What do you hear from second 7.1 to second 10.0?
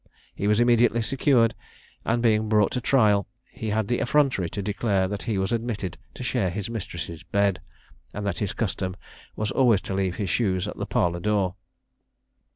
bed, and that his custom was always to